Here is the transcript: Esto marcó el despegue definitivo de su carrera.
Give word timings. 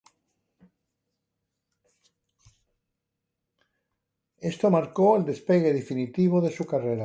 Esto 4.43 4.71
marcó 4.71 5.15
el 5.17 5.25
despegue 5.25 5.71
definitivo 5.71 6.41
de 6.41 6.49
su 6.49 6.65
carrera. 6.65 6.99